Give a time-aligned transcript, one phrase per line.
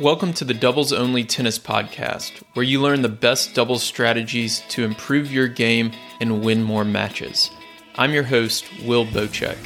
[0.00, 4.82] Welcome to the Doubles Only Tennis Podcast, where you learn the best doubles strategies to
[4.82, 5.92] improve your game
[6.22, 7.50] and win more matches.
[7.96, 9.58] I'm your host, Will Boucek.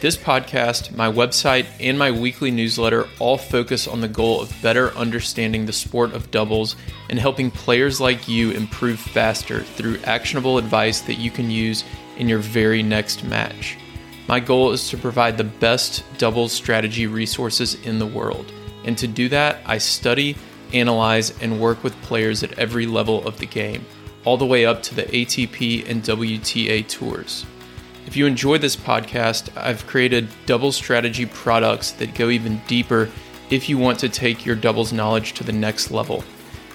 [0.00, 4.92] This podcast, my website, and my weekly newsletter all focus on the goal of better
[4.92, 6.76] understanding the sport of doubles
[7.10, 11.82] and helping players like you improve faster through actionable advice that you can use
[12.18, 13.76] in your very next match.
[14.28, 18.52] My goal is to provide the best doubles strategy resources in the world.
[18.86, 20.36] And to do that, I study,
[20.72, 23.84] analyze, and work with players at every level of the game,
[24.24, 27.44] all the way up to the ATP and WTA tours.
[28.06, 33.10] If you enjoy this podcast, I've created double strategy products that go even deeper
[33.50, 36.24] if you want to take your doubles knowledge to the next level.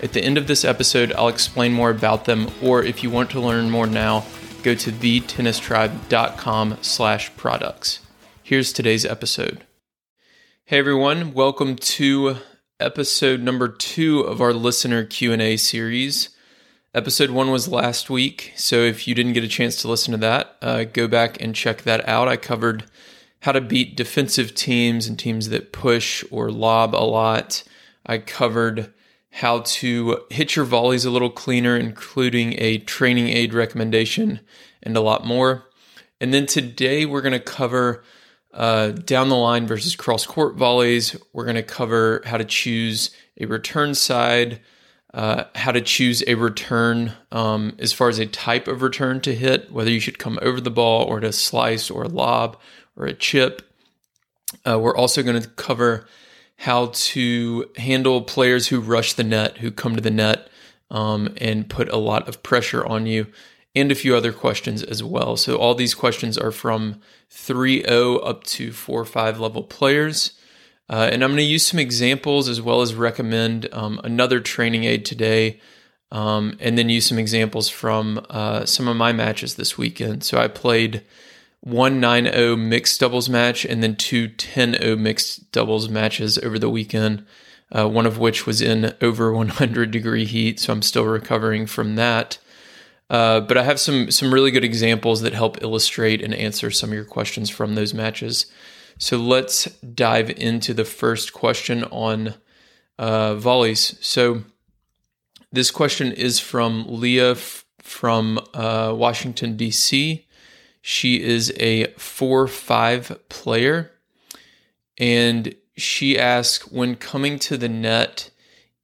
[0.04, 3.30] At the end of this episode, I'll explain more about them, or if you want
[3.32, 4.26] to learn more now,
[4.64, 8.00] go to thetennistribe.com slash products.
[8.44, 9.64] Here's today's episode.
[10.72, 12.38] Hey everyone, welcome to
[12.80, 16.30] episode number two of our listener Q&A series.
[16.96, 20.18] Episode one was last week, so if you didn't get a chance to listen to
[20.20, 22.30] that, uh, go back and check that out.
[22.30, 22.86] I covered
[23.42, 27.66] how to beat defensive teams and teams that push or lob a lot.
[28.06, 28.94] I covered
[29.30, 34.40] how to hit your volleys a little cleaner, including a training aid recommendation
[34.82, 35.66] and a lot more.
[36.22, 38.06] And then today we're going to cover
[38.54, 41.16] uh, down the line versus cross court volleys.
[41.34, 44.62] We're going to cover how to choose a return side,
[45.14, 49.34] uh, how to choose a return um, as far as a type of return to
[49.34, 52.58] hit, whether you should come over the ball or to slice or lob
[52.96, 53.62] or a chip.
[54.68, 56.08] Uh, we're also going to cover
[56.58, 60.48] how to handle players who rush the net, who come to the net
[60.92, 63.28] um, and put a lot of pressure on you
[63.74, 65.38] and a few other questions as well.
[65.38, 70.34] So all these questions are from 3.0 up to 4 5 level players.
[70.90, 74.84] Uh, and I'm going to use some examples as well as recommend um, another training
[74.84, 75.62] aid today,
[76.12, 80.26] um, and then use some examples from uh, some of my matches this weekend.
[80.26, 81.04] So I played
[81.62, 87.26] one 9-0 mixed doubles match and then two 10-0 mixed doubles matches over the weekend.
[87.74, 91.96] Uh, one of which was in over 100 degree heat, so I'm still recovering from
[91.96, 92.38] that.
[93.12, 96.92] Uh, but I have some some really good examples that help illustrate and answer some
[96.92, 98.46] of your questions from those matches.
[98.98, 102.36] So let's dive into the first question on
[102.98, 103.98] uh, volleys.
[104.00, 104.44] So
[105.52, 110.26] this question is from Leah f- from uh, Washington D.C.
[110.82, 113.92] She is a four five player,
[114.98, 118.31] and she asks when coming to the net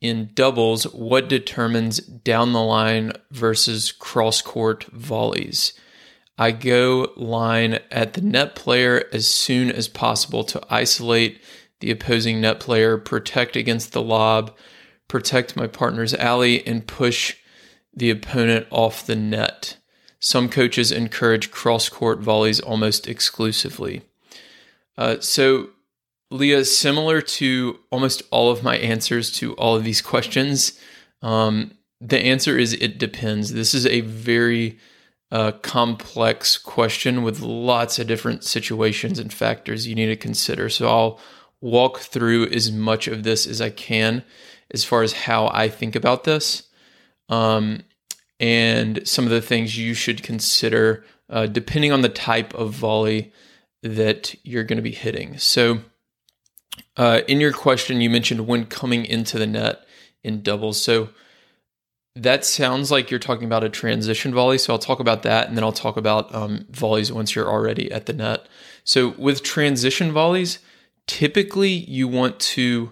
[0.01, 5.73] in doubles, what determines down the line versus cross court volleys?
[6.37, 11.41] I go line at the net player as soon as possible to isolate
[11.79, 14.55] the opposing net player, protect against the lob,
[15.07, 17.35] protect my partner's alley, and push
[17.93, 19.77] the opponent off the net.
[20.19, 24.03] Some coaches encourage cross court volleys almost exclusively.
[24.97, 25.69] Uh, so
[26.29, 30.79] Leah, similar to almost all of my answers to all of these questions,
[31.21, 31.71] um,
[32.01, 33.53] the answer is it depends.
[33.53, 34.77] This is a very
[35.31, 40.69] uh, complex question with lots of different situations and factors you need to consider.
[40.69, 41.19] So I'll
[41.61, 44.23] walk through as much of this as I can
[44.71, 46.63] as far as how I think about this
[47.29, 47.83] um,
[48.39, 53.33] and some of the things you should consider uh, depending on the type of volley
[53.81, 55.37] that you're going to be hitting.
[55.37, 55.79] So,
[56.97, 59.85] uh, in your question, you mentioned when coming into the net
[60.23, 60.81] in doubles.
[60.81, 61.09] So
[62.15, 64.57] that sounds like you're talking about a transition volley.
[64.57, 67.91] So I'll talk about that, and then I'll talk about um, volleys once you're already
[67.91, 68.47] at the net.
[68.83, 70.59] So with transition volleys,
[71.05, 72.91] typically you want to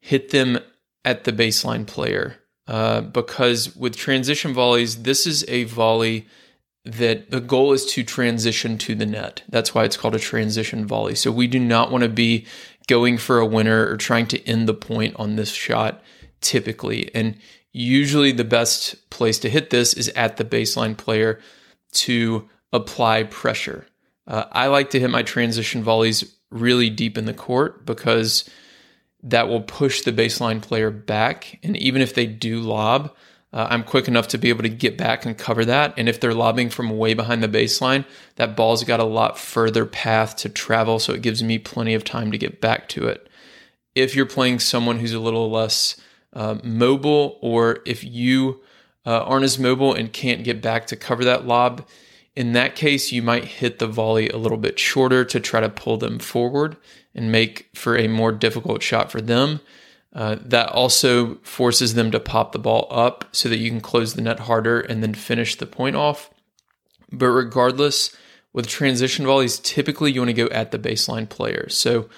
[0.00, 0.58] hit them
[1.04, 6.26] at the baseline player uh, because with transition volleys, this is a volley
[6.84, 9.42] that the goal is to transition to the net.
[9.48, 11.14] That's why it's called a transition volley.
[11.14, 12.46] So we do not want to be
[12.88, 16.02] going for a winner or trying to end the point on this shot
[16.40, 17.14] typically.
[17.14, 17.36] And
[17.72, 21.40] usually the best place to hit this is at the baseline player
[21.92, 23.86] to apply pressure.
[24.26, 28.48] Uh, I like to hit my transition volleys really deep in the court because
[29.22, 31.58] that will push the baseline player back.
[31.62, 33.14] And even if they do lob,
[33.52, 35.94] uh, I'm quick enough to be able to get back and cover that.
[35.96, 38.04] And if they're lobbing from way behind the baseline,
[38.36, 42.04] that ball's got a lot further path to travel, so it gives me plenty of
[42.04, 43.28] time to get back to it.
[43.94, 46.00] If you're playing someone who's a little less
[46.34, 48.60] uh, mobile, or if you
[49.06, 51.86] uh, aren't as mobile and can't get back to cover that lob,
[52.36, 55.68] in that case, you might hit the volley a little bit shorter to try to
[55.68, 56.76] pull them forward
[57.14, 59.60] and make for a more difficult shot for them.
[60.14, 64.14] Uh, that also forces them to pop the ball up so that you can close
[64.14, 66.30] the net harder and then finish the point off.
[67.12, 68.16] But regardless,
[68.52, 71.68] with transition volleys, typically you want to go at the baseline player.
[71.68, 72.08] So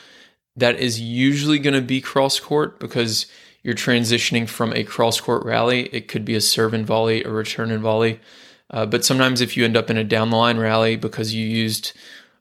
[0.56, 3.26] that is usually going to be cross court because
[3.62, 5.88] you're transitioning from a cross court rally.
[5.92, 8.20] It could be a serve and volley, a return and volley.
[8.70, 11.44] Uh, but sometimes if you end up in a down the line rally because you
[11.44, 11.92] used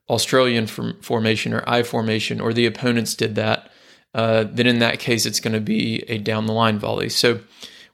[0.10, 3.69] Australian formation or I formation, or the opponents did that,
[4.14, 7.10] uh, then in that case, it's going to be a down the line volley.
[7.10, 7.40] So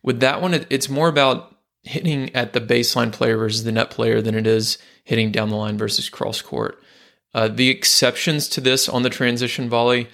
[0.02, 3.92] with that one, it, it's more about hitting at the baseline player versus the net
[3.92, 6.82] player than it is hitting down the line versus cross court.
[7.34, 10.08] Uh, the exceptions to this on the transition volley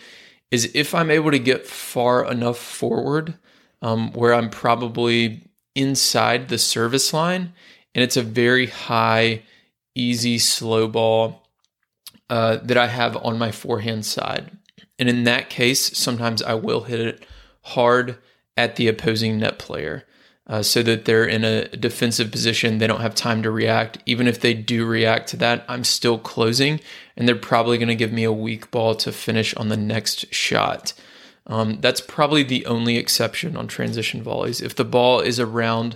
[0.49, 3.35] is if I'm able to get far enough forward
[3.81, 5.43] um, where I'm probably
[5.75, 7.53] inside the service line
[7.95, 9.43] and it's a very high,
[9.95, 11.47] easy, slow ball
[12.29, 14.51] uh, that I have on my forehand side.
[15.01, 17.25] And in that case, sometimes I will hit it
[17.63, 18.19] hard
[18.55, 20.05] at the opposing net player
[20.45, 22.77] uh, so that they're in a defensive position.
[22.77, 23.97] They don't have time to react.
[24.05, 26.79] Even if they do react to that, I'm still closing,
[27.17, 30.31] and they're probably going to give me a weak ball to finish on the next
[30.31, 30.93] shot.
[31.47, 34.61] Um, that's probably the only exception on transition volleys.
[34.61, 35.95] If the ball is around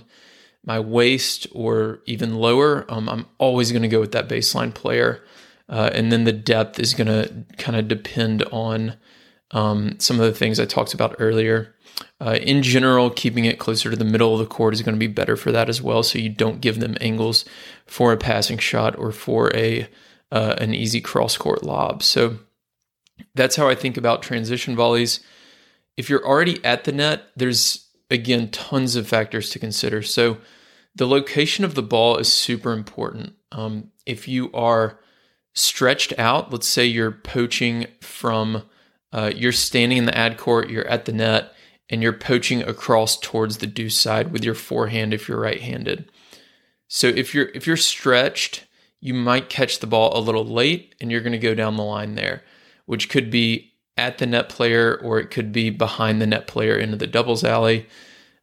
[0.66, 5.24] my waist or even lower, um, I'm always going to go with that baseline player.
[5.67, 8.95] Uh, and then the depth is going to kind of depend on
[9.51, 11.75] um, some of the things I talked about earlier.
[12.19, 15.00] Uh, in general, keeping it closer to the middle of the court is going to
[15.00, 16.03] be better for that as well.
[16.03, 17.45] So you don't give them angles
[17.85, 19.88] for a passing shot or for a
[20.31, 22.03] uh, an easy cross court lob.
[22.03, 22.39] So
[23.35, 25.21] that's how I think about transition volleys.
[25.95, 30.01] If you're already at the net, there's again tons of factors to consider.
[30.01, 30.38] So
[30.95, 33.33] the location of the ball is super important.
[33.51, 35.00] Um, if you are
[35.56, 38.63] stretched out, let's say you're poaching from,
[39.12, 41.54] uh, you're standing in the ad court, you're at the net,
[41.90, 46.12] and you're poaching across towards the deuce side with your forehand if you're right-handed.
[46.88, 48.66] So if you're if you're stretched,
[49.00, 51.84] you might catch the ball a little late and you're going to go down the
[51.84, 52.44] line there,
[52.86, 56.78] which could be at the net player or it could be behind the net player
[56.78, 57.88] into the doubles alley,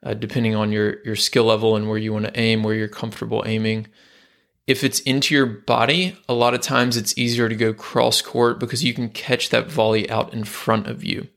[0.02, 2.88] uh, depending on your your skill level and where you want to aim, where you're
[2.88, 3.86] comfortable aiming.
[4.72, 8.58] If it's into your body, a lot of times it's easier to go cross court
[8.58, 11.28] because you can catch that volley out in front of you.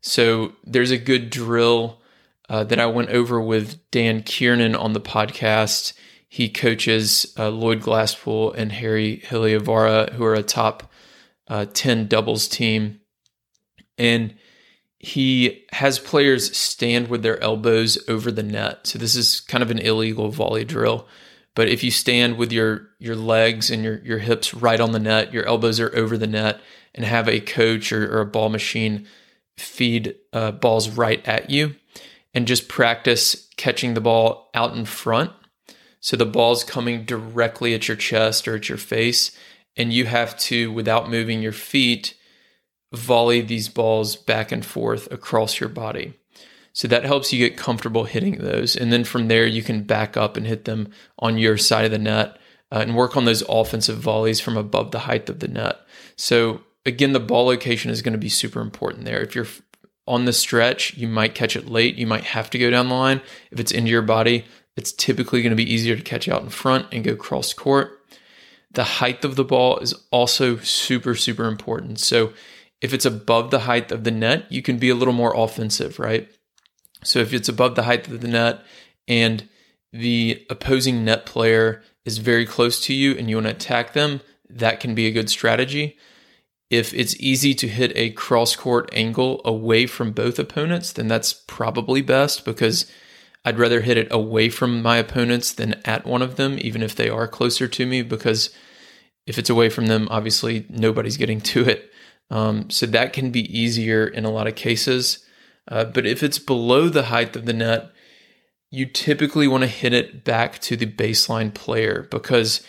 [0.00, 2.00] So there's a good drill
[2.48, 5.92] uh, that I went over with Dan Kiernan on the podcast.
[6.28, 10.90] He coaches uh, Lloyd Glasspool and Harri Heliövaara, who are a top
[11.46, 12.98] uh, 10 doubles team.
[13.96, 14.34] And
[14.98, 18.88] he has players stand with their elbows over the net.
[18.88, 21.06] So this is kind of an illegal volley drill.
[21.54, 24.98] But if you stand with your your legs and your your hips right on the
[24.98, 26.60] net, your elbows are over the net,
[26.94, 29.06] and have a coach or, or a ball machine
[29.56, 31.76] feed uh, balls right at you
[32.34, 35.30] and just practice catching the ball out in front.
[36.00, 39.34] So the ball's coming directly at your chest or at your face,
[39.76, 42.14] and you have to, without moving your feet,
[42.92, 46.14] volley these balls back and forth across your body.
[46.74, 48.74] So that helps you get comfortable hitting those.
[48.74, 50.90] And then from there, you can back up and hit them
[51.20, 52.36] on your side of the net
[52.72, 55.78] uh, and work on those offensive volleys from above the height of the net.
[56.16, 59.22] So again, the ball location is going to be super important there.
[59.22, 59.46] If you're
[60.08, 61.94] on the stretch, you might catch it late.
[61.94, 63.20] You might have to go down the line.
[63.52, 64.44] If it's into your body,
[64.76, 68.00] it's typically going to be easier to catch out in front and go cross court.
[68.72, 72.00] The height of the ball is also super, super important.
[72.00, 72.32] So
[72.80, 76.00] if it's above the height of the net, you can be a little more offensive,
[76.00, 76.28] right?
[77.04, 78.62] So if it's above the height of the net
[79.06, 79.48] and
[79.92, 84.20] the opposing net player is very close to you and you want to attack them,
[84.48, 85.96] that can be a good strategy.
[86.70, 91.32] If it's easy to hit a cross court angle away from both opponents, then that's
[91.32, 92.90] probably best because
[93.44, 96.94] I'd rather hit it away from my opponents than at one of them, even if
[96.94, 98.50] they are closer to me, because
[99.26, 101.92] if it's away from them, obviously nobody's getting to it.
[102.30, 105.23] Um, so that can be easier in a lot of cases.
[105.68, 107.90] Uh, but if it's below the height of the net,
[108.70, 112.62] you typically want to hit it back to the baseline player because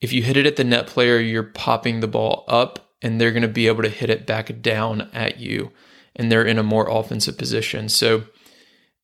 [0.00, 3.32] if you hit it at the net player, you're popping the ball up and they're
[3.32, 5.72] going to be able to hit it back down at you
[6.14, 7.88] and they're in a more offensive position.
[7.88, 8.24] So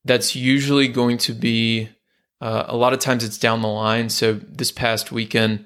[0.05, 1.89] that's usually going to be
[2.41, 4.11] uh, a lot of times it's down the line.
[4.11, 5.65] So this past weekend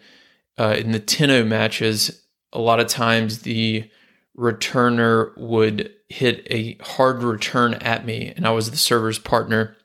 [0.58, 2.22] uh, in the 10 matches,
[2.52, 3.90] a lot of times the
[4.38, 9.76] returner would hit a hard return at me, and I was the server's partner.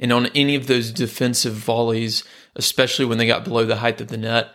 [0.00, 2.24] And on any of those defensive volleys,
[2.56, 4.48] especially when they got below the height of the net,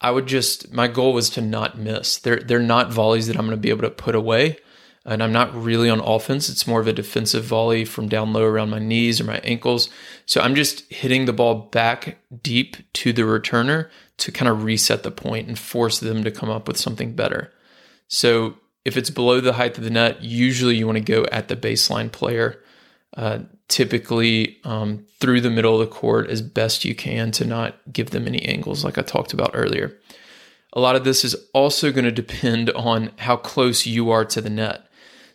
[0.00, 2.18] I would just my goal was to not miss.
[2.18, 4.58] They're they're not volleys that I'm going to be able to put away.
[5.04, 6.48] and I'm not really on offense.
[6.48, 9.88] It's more of a defensive volley from down low around my knees or my ankles.
[10.26, 15.02] So I'm just hitting the ball back deep to the returner to kind of reset
[15.02, 17.52] the point and force them to come up with something better.
[18.12, 21.48] So if it's below the height of the net, usually you want to go at
[21.48, 22.62] the baseline player,
[23.16, 23.38] uh,
[23.68, 28.10] typically um, through the middle of the court as best you can to not give
[28.10, 29.98] them any angles, like I talked about earlier.
[30.74, 34.42] A lot of this is also going to depend on how close you are to
[34.42, 34.86] the net.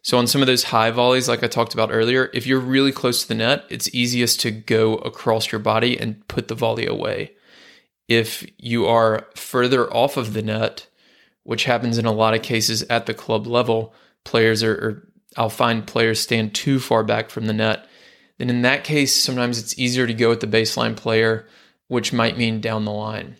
[0.03, 2.91] So, on some of those high volleys, like I talked about earlier, if you're really
[2.91, 6.85] close to the net, it's easiest to go across your body and put the volley
[6.85, 7.31] away.
[8.07, 10.87] If you are further off of the net,
[11.47, 13.93] which happens in a lot of cases at the club level,
[14.25, 17.87] players are, or I'll find players stand too far back from the net,
[18.37, 21.47] then in that case, sometimes it's easier to go with the baseline player,
[21.87, 23.37] which might mean down the line.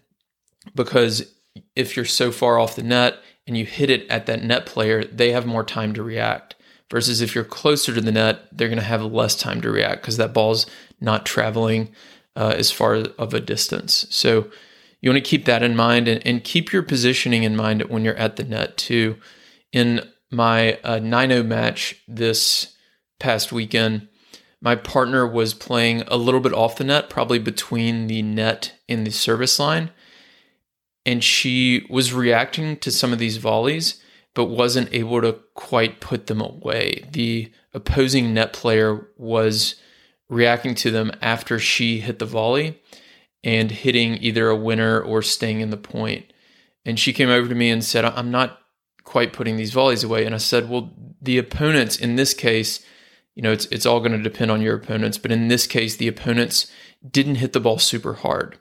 [0.73, 1.35] Because
[1.75, 5.03] if you're so far off the net and you hit it at that net player,
[5.03, 6.55] they have more time to react.
[6.89, 10.01] Versus if you're closer to the net, they're going to have less time to react
[10.01, 10.65] because that ball's
[11.01, 11.89] not traveling
[12.37, 14.07] uh, as far of a distance.
[14.09, 14.49] So
[15.01, 18.03] you want to keep that in mind and, and, keep your positioning in mind when
[18.03, 19.17] you're at the net too.
[19.71, 20.01] In
[20.31, 22.75] my uh, 9 match this
[23.19, 24.07] past weekend,
[24.59, 29.05] my partner was playing a little bit off the net, probably between the net and
[29.05, 29.91] the service line.
[31.05, 34.01] And she was reacting to some of these volleys
[34.33, 37.03] but wasn't able to quite put them away.
[37.11, 39.75] The opposing net player was
[40.29, 42.79] reacting to them after she hit the volley
[43.47, 46.33] and hitting either a winner or staying in the point.
[46.83, 48.59] And she came over to me and said, I'm not
[49.05, 50.25] quite putting these volleys away.
[50.25, 52.85] And I said, Well, the opponents in this case,
[53.35, 55.95] you know, it's it's all going to depend on your opponents, but in this case,
[55.95, 56.69] the opponents
[57.09, 58.59] didn't hit the ball super hard.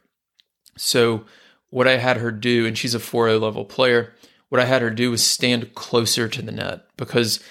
[0.77, 1.25] So
[1.71, 4.15] what I had her do, and she's a 4 level player,
[4.51, 7.43] what I had her do was stand closer to the net because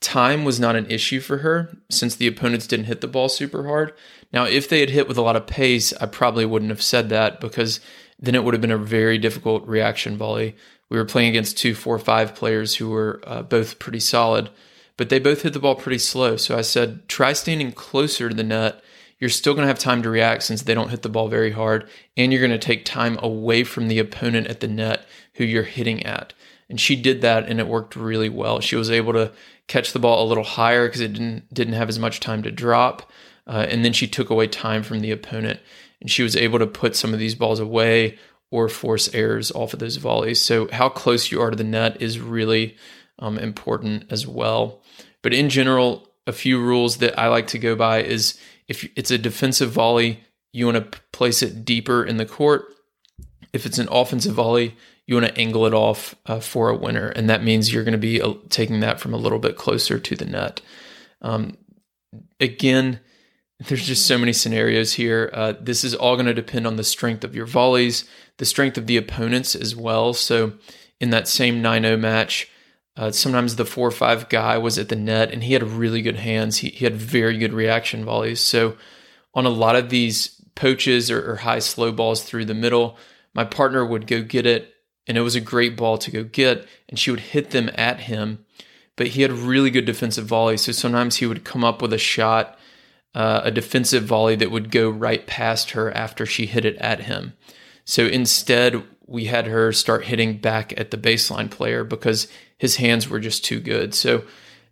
[0.00, 3.66] time was not an issue for her since the opponents didn't hit the ball super
[3.66, 3.92] hard.
[4.34, 7.08] Now, if they had hit with a lot of pace, I probably wouldn't have said
[7.10, 7.78] that because
[8.18, 10.56] then it would have been a very difficult reaction volley.
[10.90, 14.50] We were playing against two, four, five players who were uh, both pretty solid,
[14.96, 16.36] but they both hit the ball pretty slow.
[16.36, 18.82] So I said, try standing closer to the net.
[19.20, 21.52] You're still going to have time to react since they don't hit the ball very
[21.52, 25.44] hard, and you're going to take time away from the opponent at the net who
[25.44, 26.32] you're hitting at.
[26.68, 28.58] And she did that and it worked really well.
[28.58, 29.30] She was able to
[29.68, 32.50] catch the ball a little higher because it didn't didn't have as much time to
[32.50, 33.08] drop.
[33.46, 35.60] Uh, and then she took away time from the opponent
[36.00, 38.18] and she was able to put some of these balls away
[38.50, 40.40] or force errors off of those volleys.
[40.40, 42.76] So how close you are to the net is really
[43.18, 44.82] um, important as well.
[45.22, 49.10] But in general, a few rules that I like to go by is if it's
[49.10, 50.20] a defensive volley,
[50.52, 52.66] you want to place it deeper in the court.
[53.52, 57.08] If it's an offensive volley, you want to angle it off uh, for a winner,
[57.08, 59.98] and that means you're going to be uh, taking that from a little bit closer
[59.98, 60.60] to the net.
[61.20, 61.58] Um,
[62.40, 63.00] again,
[63.60, 65.30] there's just so many scenarios here.
[65.32, 68.04] Uh, this is all going to depend on the strength of your volleys,
[68.38, 70.12] the strength of the opponents as well.
[70.12, 70.54] So,
[71.00, 72.48] in that same 9 0 match,
[72.96, 76.16] uh, sometimes the 4 5 guy was at the net and he had really good
[76.16, 76.58] hands.
[76.58, 78.40] He, he had very good reaction volleys.
[78.40, 78.76] So,
[79.34, 82.96] on a lot of these poaches or, or high slow balls through the middle,
[83.34, 84.74] my partner would go get it
[85.06, 88.00] and it was a great ball to go get, and she would hit them at
[88.00, 88.44] him.
[88.96, 90.62] But he had really good defensive volleys.
[90.62, 92.58] so sometimes he would come up with a shot,
[93.14, 97.00] uh, a defensive volley that would go right past her after she hit it at
[97.00, 97.34] him.
[97.84, 103.08] So instead, we had her start hitting back at the baseline player because his hands
[103.08, 103.94] were just too good.
[103.94, 104.24] So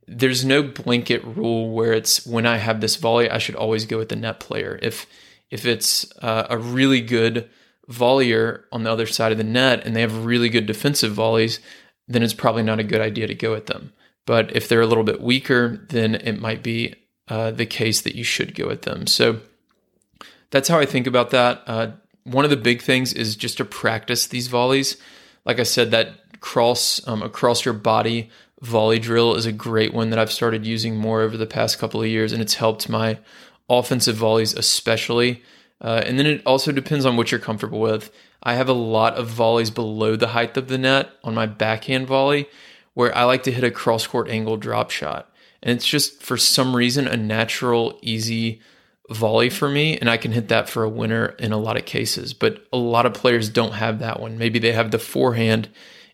[0.09, 3.99] there's no blanket rule where it's when I have this volley, I should always go
[3.99, 4.79] with the net player.
[4.83, 5.07] If
[5.51, 7.49] if it's uh, a really good
[7.91, 11.61] volleyer on the other side of the net and they have really good defensive volleys,
[12.09, 13.93] then it's probably not a good idea to go at them.
[14.25, 16.95] But if they're a little bit weaker, then it might be
[17.33, 19.07] uh, the case that you should go at them.
[19.07, 19.41] So
[20.51, 21.63] that's how I think about that.
[21.67, 21.93] Uh,
[22.25, 24.99] one of the big things is just to practice these volleys.
[25.47, 28.29] Like I said, that cross um, across your body
[28.61, 32.03] volley drill is a great one that I've started using more over the past couple
[32.03, 33.19] of years, and it's helped my
[33.67, 35.43] offensive volleys especially.
[35.81, 38.13] Uh, and then it also depends on what you're comfortable with.
[38.43, 42.09] I have a lot of volleys below the height of the net on my backhand
[42.09, 42.47] volley
[42.93, 45.32] where I like to hit a cross court angle drop shot.
[45.63, 48.61] And it's just for some reason a natural, easy
[49.11, 49.99] volley for me.
[49.99, 52.35] And I can hit that for a winner in a lot of cases.
[52.35, 54.39] But a lot of players don't have that one.
[54.39, 55.69] Maybe they have the forehand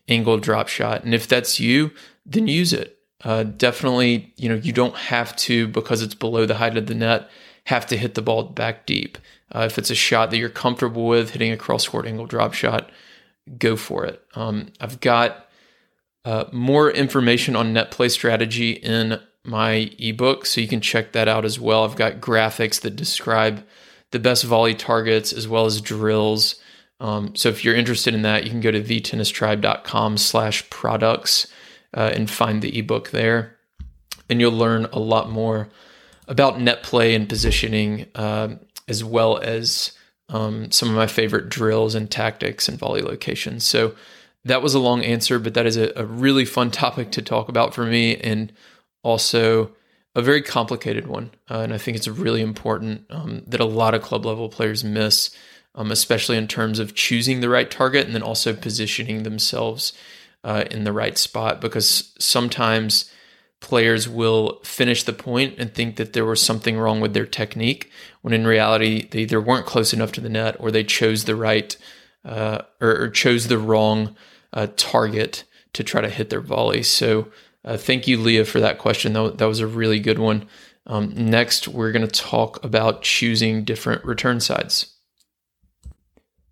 [0.07, 1.03] angle drop shot.
[1.03, 1.91] And if that's you,
[2.25, 2.97] then use it.
[3.23, 6.95] Uh, definitely, you know, you don't have to, because it's below the height of the
[6.95, 7.29] net,
[7.65, 9.17] have to hit the ball back deep.
[9.53, 12.53] Uh, if it's a shot that you're comfortable with, hitting a cross court angle drop
[12.53, 12.89] shot,
[13.57, 14.23] go for it.
[14.35, 15.47] Um, I've got
[16.23, 21.27] uh, more information on net play strategy in my ebook, so you can check that
[21.27, 21.83] out as well.
[21.83, 23.65] I've got graphics that describe
[24.11, 26.55] the best volley targets as well as drills.
[26.99, 31.47] Um, so if you're interested in that, you can go to thetennistribe.com slash products
[31.95, 33.57] uh, and find the ebook there.
[34.29, 35.69] And you'll learn a lot more
[36.27, 38.49] about net play and positioning, uh,
[38.87, 39.93] as well as
[40.29, 43.63] um, some of my favorite drills and tactics and volley locations.
[43.63, 43.95] So
[44.45, 47.49] that was a long answer, but that is a, a really fun topic to talk
[47.49, 48.51] about for me and
[49.03, 49.71] also
[50.15, 51.31] a very complicated one.
[51.49, 54.83] Uh, and I think it's really important um, that a lot of club level players
[54.83, 55.35] miss,
[55.75, 59.93] um, especially in terms of choosing the right target and then also positioning themselves
[60.43, 61.61] uh, in the right spot.
[61.61, 63.11] Because sometimes
[63.59, 67.91] players will finish the point and think that there was something wrong with their technique,
[68.21, 71.35] when in reality, they either weren't close enough to the net or they chose the
[71.35, 71.75] right
[72.25, 74.13] uh, or, or, chose the wrong
[74.51, 76.83] uh, target to try to hit their volley.
[76.83, 77.29] So,
[77.65, 79.13] uh, thank you, Leah, for that question.
[79.13, 80.47] That, that was a really good one.
[80.87, 84.95] Um, next, we're going to talk about choosing different return sides.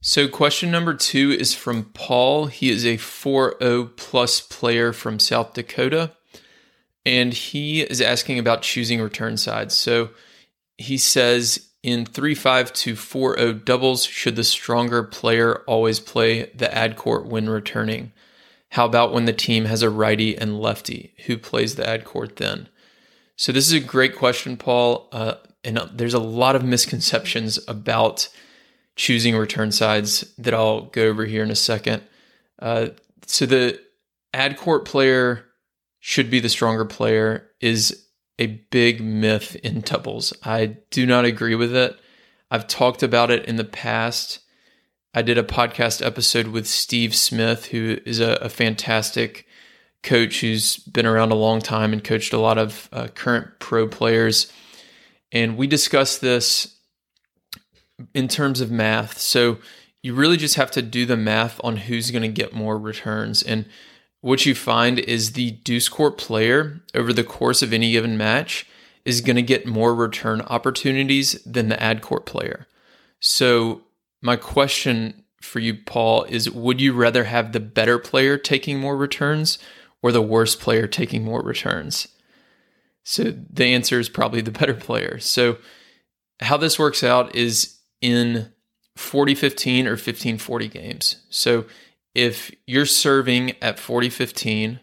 [0.02, 2.46] So, question number two is from Paul.
[2.46, 6.12] He is a 4 0 plus player from South Dakota,
[7.06, 9.76] and he is asking about choosing return sides.
[9.76, 10.12] So,
[10.78, 16.52] he says in 3 5 to 4 0 doubles, should the stronger player always play
[16.54, 18.12] the ad court when returning?
[18.72, 21.14] How about when the team has a righty and lefty?
[21.26, 22.70] Who plays the ad court then?
[23.36, 25.08] So, this is a great question, Paul.
[25.12, 28.30] Uh, and there's a lot of misconceptions about
[28.96, 32.04] choosing return sides that I'll go over here in a second.
[32.60, 32.90] Uh,
[33.26, 33.80] so, the
[34.34, 35.46] ad court player
[36.00, 38.06] should be the stronger player is
[38.40, 40.34] a big myth in doubles.
[40.44, 41.98] I do not agree with it.
[42.50, 44.40] I've talked about it in the past
[45.18, 49.48] I did a podcast episode with Steve Smith, who is a, a fantastic
[50.04, 53.88] coach who's been around a long time and coached a lot of uh, current pro
[53.88, 54.54] players.
[55.32, 56.78] And we discussed this
[58.14, 59.18] in terms of math.
[59.18, 59.58] So
[60.04, 63.42] you really just have to do the math on who's going to get more returns.
[63.42, 63.66] And
[64.22, 68.68] what you find is the deuce court player over the course of any given match
[69.04, 72.68] is going to get more return opportunities than the ad court player.
[73.20, 73.82] So
[74.22, 78.98] my question for you, Paul, is would you rather have the better player taking more
[78.98, 79.60] returns
[80.02, 82.08] or the worse player taking more returns?
[83.04, 85.20] So the answer is probably the better player.
[85.20, 85.58] So
[86.42, 88.52] how this works out is in
[88.96, 91.16] 40 15 or 15 40 games.
[91.30, 91.66] So
[92.14, 94.80] if you're serving at 40 15,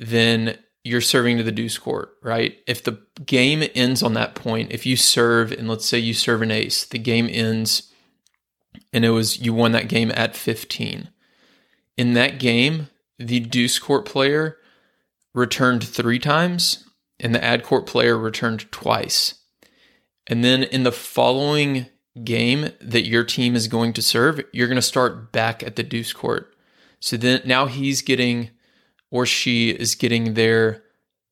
[0.00, 2.58] then you're serving to the deuce court, right?
[2.66, 6.40] If the game ends on that point, if you serve and let's say you serve
[6.40, 7.87] an ace, the game ends
[8.92, 11.08] and it was you won that game at 15.
[11.96, 12.88] In that game,
[13.18, 14.56] the deuce court player
[15.34, 16.88] returned three times,
[17.20, 19.34] and the ad court player returned twice.
[20.26, 21.86] And then in the following
[22.24, 25.82] game that your team is going to serve, you're going to start back at the
[25.82, 26.54] deuce court.
[27.00, 28.50] So then now he's getting
[29.10, 30.82] or she is getting their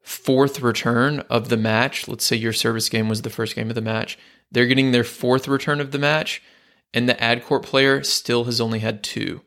[0.02, 2.08] fourth return of the match.
[2.08, 4.18] Let's say your service game was the first game of the match.
[4.50, 6.42] They're getting their fourth return of the match
[6.94, 9.42] and the ad court player still has only had two.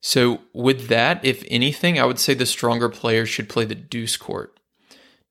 [0.00, 4.18] So, with that, if anything, I would say the stronger player should play the deuce
[4.18, 4.60] court.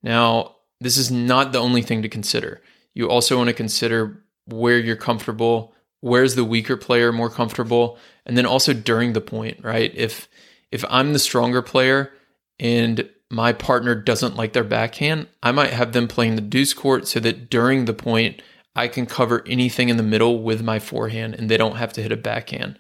[0.02, 2.62] Now, this is not the only thing to consider.
[2.94, 8.38] You also want to consider where you're comfortable, where's the weaker player more comfortable, and
[8.38, 9.92] then also during the point, right?
[9.96, 10.28] If
[10.72, 12.12] if I'm the stronger player
[12.60, 17.08] and my partner doesn't like their backhand, I might have them playing the deuce court
[17.08, 18.42] so that during the point
[18.76, 22.02] I can cover anything in the middle with my forehand and they don't have to
[22.02, 22.80] hit a backhand.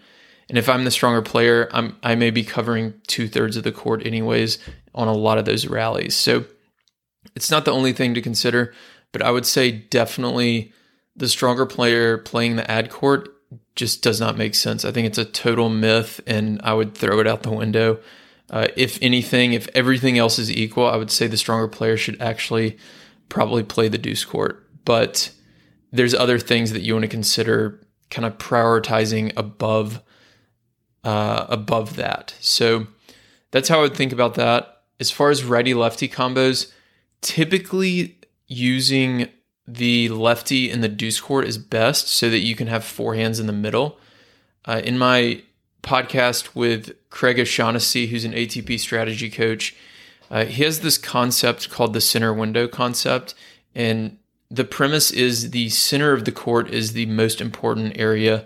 [0.49, 3.71] And if I'm the stronger player, I'm I may be covering two thirds of the
[3.71, 4.57] court anyways
[4.93, 6.15] on a lot of those rallies.
[6.15, 6.45] So
[7.35, 8.73] it's not the only thing to consider,
[9.11, 10.73] but I would say definitely
[11.15, 13.29] the stronger player playing the ad court
[13.75, 14.85] just does not make sense.
[14.85, 17.99] I think it's a total myth, and I would throw it out the window.
[18.49, 22.21] Uh, if anything, if everything else is equal, I would say the stronger player should
[22.21, 22.77] actually
[23.29, 24.67] probably play the deuce court.
[24.85, 25.31] But
[25.93, 27.79] there's other things that you want to consider
[28.09, 30.01] kind of prioritizing above
[31.03, 32.33] uh, above that.
[32.39, 32.87] So
[33.51, 34.81] that's how I would think about that.
[34.99, 36.71] As far as righty lefty combos,
[37.21, 39.29] typically using
[39.67, 43.39] the lefty in the deuce court is best so that you can have four hands
[43.39, 43.99] in the middle.
[44.65, 45.41] Uh, in my
[45.81, 49.75] podcast with Craig O'Shannessy, who's an ATP strategy coach,
[50.31, 53.35] uh, he has this concept called the center window concept.
[53.75, 54.17] And
[54.53, 58.45] the premise is the center of the court is the most important area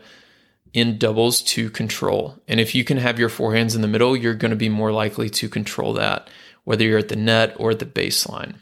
[0.74, 2.41] in doubles to control.
[2.48, 4.93] And if you can have your forehands in the middle, you're going to be more
[4.93, 6.30] likely to control that,
[6.63, 8.56] whether you're at the net or at the baseline.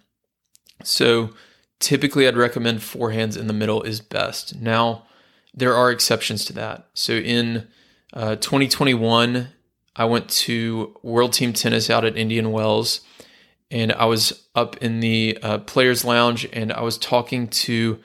[0.83, 1.35] So
[1.79, 4.59] typically, I'd recommend forehands in the middle is best.
[4.59, 5.05] Now,
[5.53, 6.87] there are exceptions to that.
[6.95, 7.67] So in
[8.11, 9.49] uh, 2021,
[9.95, 13.01] I went to World Team Tennis out at Indian Wells,
[13.71, 17.99] and I was up in the uh, Players Lounge, and I was talking to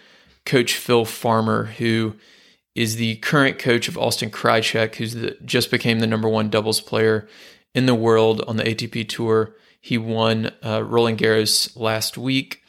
[0.46, 2.16] Coach Phil Farmer, who
[2.74, 6.80] is the current coach of Austin Krajicek, who's the, just became the number one doubles
[6.80, 7.28] player
[7.74, 9.54] in the world on the ATP Tour.
[9.80, 12.62] He won uh, Roland Garros last week,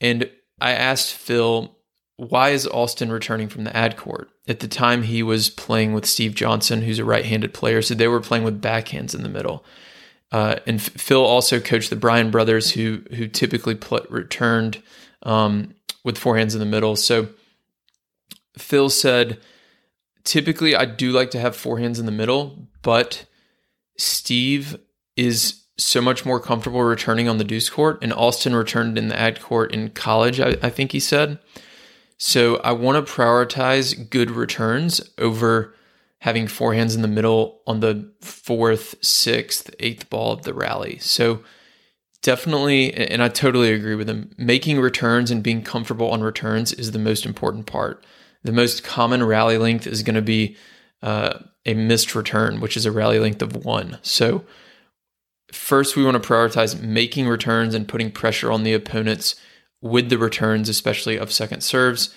[0.00, 1.74] and I asked Phil,
[2.16, 4.28] why is Austin returning from the ad court?
[4.48, 7.80] At the time, he was playing with Steve Johnson, who's a right handed player.
[7.80, 9.64] So they were playing with backhands in the middle.
[10.30, 14.82] Uh, and Phil also coached the Bryan brothers, who who typically pl- returned
[15.22, 16.96] um, with forehands in the middle.
[16.96, 17.28] So
[18.56, 19.38] Phil said,
[20.24, 23.24] typically I do like to have forehands in the middle, but
[23.96, 24.78] Steve
[25.16, 29.18] is so much more comfortable returning on the deuce court, and Austin returned in the
[29.18, 30.40] ad court in college.
[30.40, 31.38] I, I think he said.
[32.18, 35.74] So I want to prioritize good returns over
[36.20, 40.98] having forehands in the middle on the fourth, sixth, eighth ball of the rally.
[40.98, 41.40] So
[42.22, 46.90] definitely, and I totally agree with him, making returns and being comfortable on returns is
[46.90, 48.04] the most important part.
[48.42, 50.56] The most common rally length is going to be
[51.02, 53.98] uh, a missed return, which is a rally length of one.
[54.02, 54.44] So
[55.52, 59.36] first, we want to prioritize making returns and putting pressure on the opponents
[59.80, 62.12] with the returns, especially of second serves.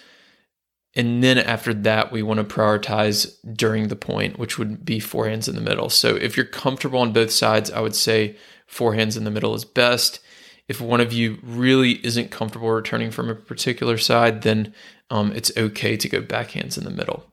[0.93, 5.47] And then after that, we want to prioritize during the point, which would be forehands
[5.47, 5.89] in the middle.
[5.89, 8.35] So if you're comfortable on both sides, I would say
[8.69, 10.19] forehands in the middle is best.
[10.67, 14.73] If one of you really isn't comfortable returning from a particular side, then
[15.09, 17.25] um, it's okay to go backhands in the middle.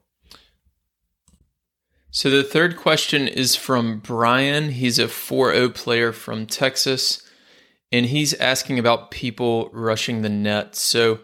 [2.11, 4.71] So the third question is from Brian.
[4.71, 7.23] He's a 4 0 player from Texas
[7.91, 10.75] and he's asking about people rushing the net.
[10.75, 11.21] So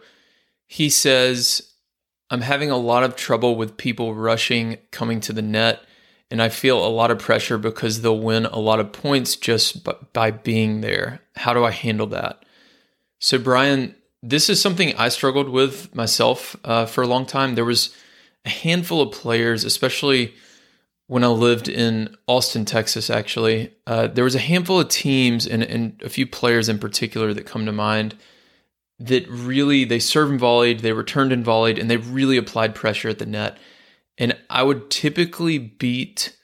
[0.67, 1.74] he says,
[2.35, 5.85] I'm having a lot of trouble with people rushing coming to the net,
[6.33, 9.87] and I feel a lot of pressure because they'll win a lot of points just
[10.13, 11.21] by being there.
[11.37, 12.45] How do I handle that?
[13.21, 17.55] So, Brian, this is something I struggled with myself uh, for a long time.
[17.55, 17.95] There was
[18.45, 20.35] a handful of players, especially
[21.07, 25.63] when I lived in Austin, Texas, actually, uh, there was a handful of teams and,
[25.63, 28.17] and a few players in particular that come to mind
[28.99, 33.09] that really they serve and volleyed, they returned and volleyed, and they really applied pressure
[33.09, 33.59] at the net.
[34.19, 36.37] And I would typically beat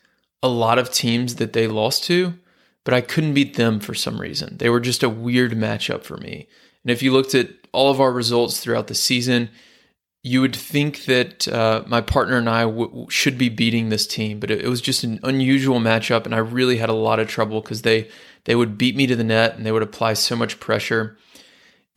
[0.42, 2.34] a lot of teams that they lost to,
[2.84, 4.56] but I couldn't beat them for some reason.
[4.56, 6.48] They were just a weird matchup for me.
[6.82, 9.50] And if you looked at all of our results throughout the season,
[10.22, 14.38] you would think that uh, my partner and I w- should be beating this team,
[14.38, 17.28] but it, it, was just an unusual matchup, and I really had a lot of
[17.28, 18.10] trouble because they
[18.44, 21.16] they would beat me to the net and they would apply so much pressure.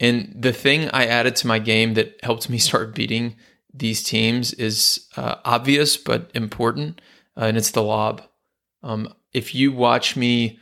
[0.03, 3.37] And the thing I added to my game that helped me start beating
[3.73, 7.01] these teams is uh, obvious but important,
[7.35, 8.21] uh, and it's the lob.
[8.83, 10.59] Um, if you watch me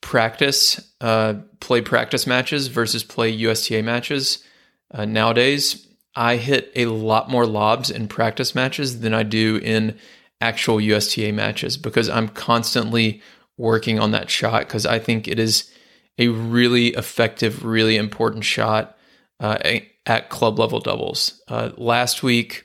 [0.00, 4.44] practice, uh, play practice matches versus play USTA matches
[4.92, 9.98] uh, nowadays, I hit a lot more lobs in practice matches than I do in
[10.40, 13.20] actual USTA matches because I'm constantly
[13.56, 15.70] working on that shot because I think it is
[16.18, 18.96] a really effective, really important shot
[19.40, 19.58] uh,
[20.06, 21.40] at club level doubles.
[21.48, 22.64] Uh, last week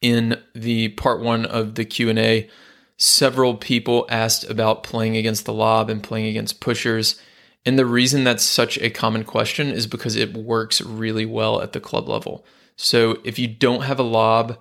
[0.00, 2.48] in the part one of the Q and A,
[2.96, 7.20] several people asked about playing against the lob and playing against pushers.
[7.64, 11.72] And the reason that's such a common question is because it works really well at
[11.72, 12.46] the club level.
[12.76, 14.58] So if you don't have a lob,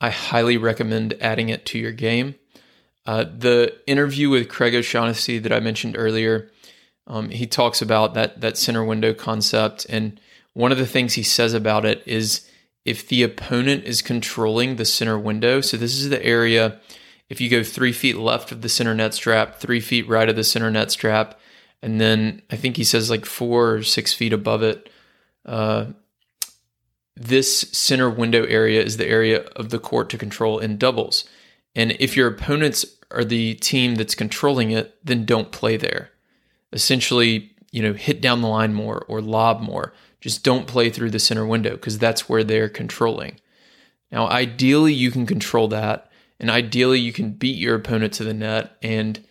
[0.00, 2.34] I highly recommend adding it to your game.
[3.06, 6.50] Uh, the interview with Craig O'Shannessy that I mentioned earlier,
[7.06, 10.20] um, he talks about that that center window concept, and
[10.52, 12.48] one of the things he says about it is
[12.84, 15.60] if the opponent is controlling the center window.
[15.60, 16.80] So this is the area.
[17.28, 20.36] If you go three feet left of the center net strap, three feet right of
[20.36, 21.38] the center net strap,
[21.82, 24.90] and then I think he says like four or six feet above it.
[25.44, 25.86] Uh,
[27.16, 31.24] this center window area is the area of the court to control in doubles.
[31.74, 36.10] And if your opponents are the team that's controlling it, then don't play there.
[36.74, 39.94] Essentially, you know, hit down the line more or lob more.
[40.20, 43.40] Just don't play through the center window because that's where they're controlling.
[44.12, 48.34] Now, ideally, you can control that, and ideally, you can beat your opponent to the
[48.34, 49.24] net and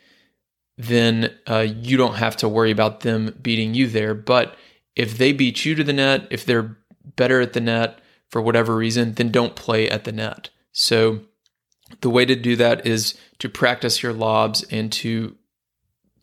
[0.77, 4.13] then uh, you don't have to worry about them beating you there.
[4.13, 4.56] But
[4.95, 6.77] if they beat you to the net, if they're
[7.15, 10.49] better at the net for whatever reason, then don't play at the net.
[10.71, 11.21] So
[12.01, 15.36] the way to do that is to practice your lobs and to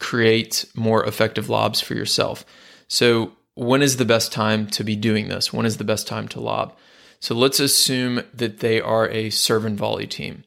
[0.00, 2.44] create more effective lobs for yourself.
[2.88, 5.52] So, when is the best time to be doing this?
[5.52, 6.76] When is the best time to lob?
[7.20, 10.44] So, let's assume that they are a serve and volley team.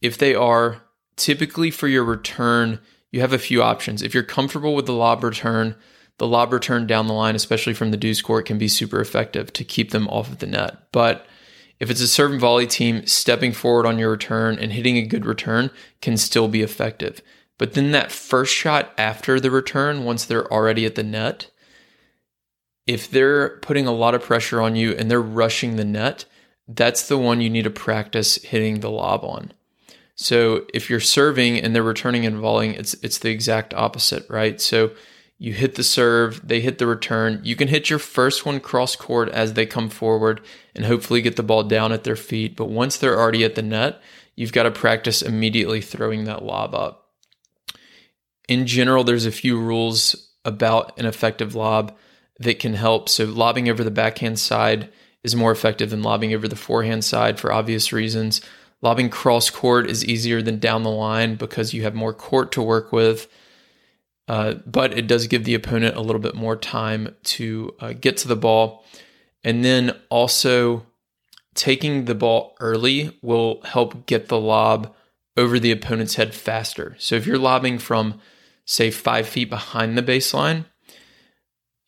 [0.00, 0.82] If they are,
[1.16, 2.78] typically for your return,
[3.10, 4.02] you have a few options.
[4.02, 5.74] If you're comfortable with the lob return,
[6.18, 9.52] the lob return down the line, especially from the deuce court, can be super effective
[9.54, 10.76] to keep them off of the net.
[10.92, 11.26] But
[11.80, 15.06] if it's a serve and volley team, stepping forward on your return and hitting a
[15.06, 17.22] good return can still be effective.
[17.58, 21.50] But then that first shot after the return, once they're already at the net,
[22.86, 26.24] if they're putting a lot of pressure on you and they're rushing the net,
[26.66, 29.52] that's the one you need to practice hitting the lob on.
[30.14, 34.60] So if you're serving and they're returning and volleying, it's it's the exact opposite, right?
[34.60, 34.90] So
[35.38, 37.40] you hit the serve, they hit the return.
[37.44, 40.40] You can hit your first one cross court as they come forward
[40.74, 42.56] and hopefully get the ball down at their feet.
[42.56, 44.00] But once they're already at the net,
[44.34, 47.07] you've got to practice immediately throwing that lob up.
[48.48, 51.96] In general, there's a few rules about an effective lob
[52.40, 53.08] that can help.
[53.08, 54.90] So, lobbing over the backhand side
[55.22, 58.40] is more effective than lobbing over the forehand side for obvious reasons.
[58.80, 62.62] Lobbing cross court is easier than down the line because you have more court to
[62.62, 63.28] work with.
[64.28, 68.16] Uh, but it does give the opponent a little bit more time to uh, get
[68.18, 68.84] to the ball.
[69.42, 70.86] And then also
[71.54, 74.94] taking the ball early will help get the lob
[75.36, 76.94] over the opponent's head faster.
[76.98, 78.20] So if you're lobbing from,
[78.68, 80.66] say, five feet behind the baseline,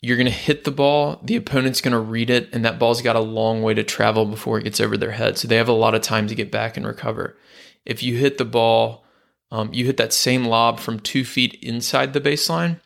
[0.01, 3.03] you're going to hit the ball, the opponent's going to read it, and that ball's
[3.03, 5.37] got a long way to travel before it gets over their head.
[5.37, 7.37] So they have a lot of time to get back and recover.
[7.85, 9.05] If you hit the ball
[9.51, 12.81] um, you hit that same lob from two feet inside the baseline,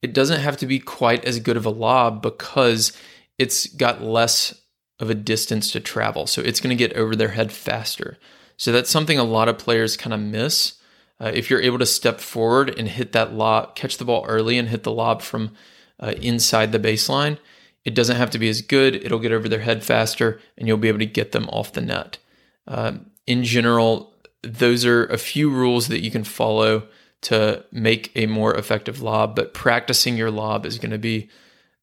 [0.00, 2.92] it doesn't have to be quite as good of a lob because
[3.38, 4.60] it's got less
[4.98, 6.26] of a distance to travel.
[6.26, 8.18] So it's going to get over their head faster.
[8.56, 10.74] So that's something a lot of players kind of miss.
[11.22, 14.58] Uh, if you're able to step forward and hit that lob, catch the ball early
[14.58, 15.52] and hit the lob from
[16.00, 17.38] uh, inside the baseline,
[17.84, 18.96] it doesn't have to be as good.
[18.96, 21.80] It'll get over their head faster and you'll be able to get them off the
[21.80, 22.18] net.
[22.66, 22.94] Uh,
[23.26, 26.88] in general, those are a few rules that you can follow
[27.22, 31.30] to make a more effective lob, but practicing your lob is going to be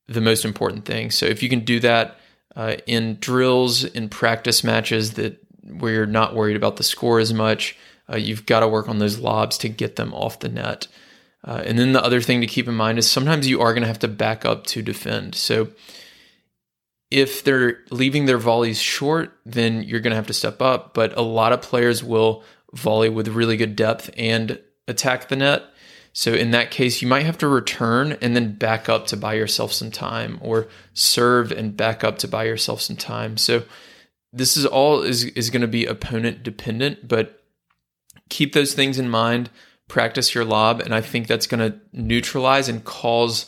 [0.08, 1.12] the most important thing.
[1.12, 2.20] So if you can do that
[2.58, 7.34] uh, in drills, in practice matches that where you're not worried about the score as
[7.34, 7.78] much,
[8.12, 10.88] uh, you've got to work on those lobs to get them off the net.
[11.44, 13.84] Uh, and then the other thing to keep in mind is sometimes you are going
[13.84, 15.36] to have to back up to defend.
[15.36, 15.70] So
[17.10, 20.94] if they're leaving their volleys short, then you're going to have to step up.
[20.94, 22.44] But a lot of players will
[22.74, 25.64] volley with really good depth and attack the net.
[26.12, 29.36] So in that case, you might have to return and then back up to buy
[29.36, 33.38] yourself some time, or serve and back up to buy yourself some time.
[33.38, 33.64] So
[34.34, 37.39] this is all is is going to be opponent dependent, but
[38.30, 39.50] keep those things in mind.
[39.88, 43.48] Practice your lob, and I think that's going to neutralize and cause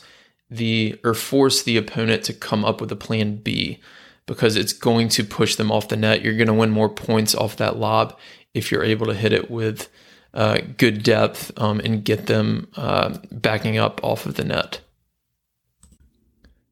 [0.50, 3.80] the or force the opponent to come up with a plan B
[4.26, 6.22] because it's going to push them off the net.
[6.22, 8.18] You're going to win more points off that lob
[8.54, 9.88] if you're able to hit it with
[10.34, 14.80] uh, good depth um, and get them uh, backing up off of the net.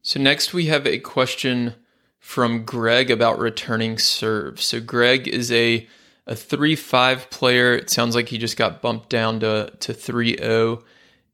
[0.02, 1.74] So, next we have a question
[2.18, 4.62] from Greg about returning serve.
[4.62, 5.86] So, Greg is a
[6.26, 7.74] a 3 5 player.
[7.74, 10.82] It sounds like he just got bumped down to, to 3 0,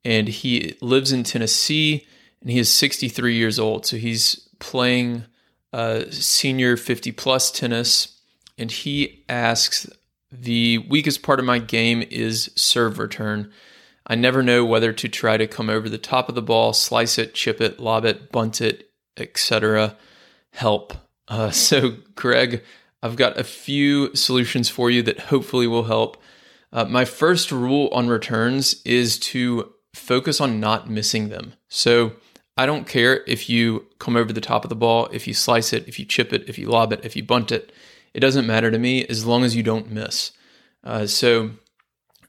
[0.04, 2.06] and he lives in Tennessee
[2.46, 3.86] and he is 63 years old.
[3.86, 5.24] So he's playing
[5.72, 8.20] uh, senior 50 plus tennis.
[8.56, 9.86] And he asks,
[10.30, 13.52] The weakest part of my game is serve return.
[14.06, 17.18] I never know whether to try to come over the top of the ball, slice
[17.18, 19.96] it, chip it, lob it, bunt it, etc.
[20.52, 20.94] Help.
[21.26, 22.62] Uh, so, Greg,
[23.02, 26.16] I've got a few solutions for you that hopefully will help.
[26.72, 31.54] Uh, my first rule on returns is to focus on not missing them.
[31.68, 32.12] So,
[32.58, 35.72] I don't care if you come over the top of the ball, if you slice
[35.72, 37.70] it, if you chip it, if you lob it, if you bunt it.
[38.14, 40.32] It doesn't matter to me as long as you don't miss.
[40.82, 41.50] Uh, so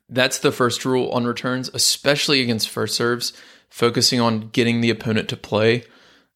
[0.10, 3.32] that's the first rule on returns, especially against first serves.
[3.70, 5.84] Focusing on getting the opponent to play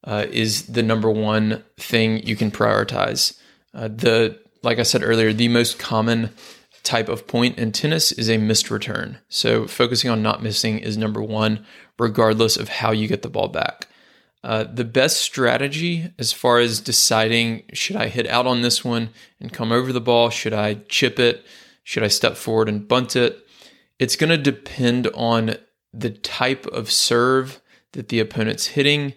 [0.06, 3.38] uh, is the number one thing you can prioritize.
[3.74, 6.30] Uh, the like I said earlier, the most common
[6.84, 9.20] type of point in tennis is a missed return.
[9.30, 11.66] So focusing on not missing is number one,
[12.00, 13.88] regardless of how you get the ball back.
[14.44, 19.10] Uh, the best strategy as far as deciding should I hit out on this one
[19.40, 20.32] and come over the ball?
[20.32, 21.46] Should I chip it?
[21.84, 23.48] Should I step forward and bunt it?
[24.00, 25.58] It's going to depend on
[25.94, 29.14] the type of serve that the opponent's hitting,